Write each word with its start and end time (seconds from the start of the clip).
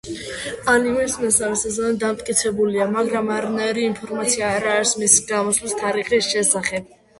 ანიმეს 0.71 1.17
მესამე 1.25 1.59
სეზონი 1.63 1.99
დამტკიცებულია, 2.05 2.89
მაგრამ 2.97 3.31
არანაირი 3.37 3.85
ინფორმაცია 3.91 4.51
არ 4.57 4.67
არის 4.73 4.97
მისი 5.05 5.23
გამოსვლის 5.31 5.81
თარიღის 5.85 6.35
შესახებ. 6.35 6.93